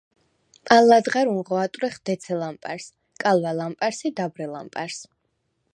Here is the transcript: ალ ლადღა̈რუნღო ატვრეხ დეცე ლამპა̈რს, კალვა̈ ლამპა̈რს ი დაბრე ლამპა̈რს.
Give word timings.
ალ 0.75 0.83
ლადღა̈რუნღო 0.89 1.55
ატვრეხ 1.65 1.95
დეცე 2.05 2.33
ლამპა̈რს, 2.41 2.85
კალვა̈ 3.21 3.53
ლამპა̈რს 3.59 3.99
ი 4.07 4.09
დაბრე 4.17 4.45
ლამპა̈რს. 4.53 4.99